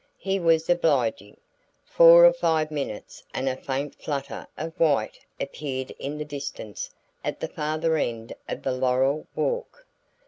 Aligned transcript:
He 0.17 0.39
was 0.39 0.67
obliging. 0.67 1.37
Four 1.85 2.25
or 2.25 2.33
five 2.33 2.71
minutes, 2.71 3.21
and 3.35 3.47
a 3.47 3.55
faint 3.55 3.93
flutter 3.93 4.47
of 4.57 4.73
white 4.79 5.19
appeared 5.39 5.91
in 5.99 6.17
the 6.17 6.25
distance 6.25 6.89
at 7.23 7.39
the 7.39 7.47
farther 7.47 7.95
end 7.97 8.33
of 8.49 8.63
the 8.63 8.71
laurel 8.71 9.27
walk. 9.35 9.85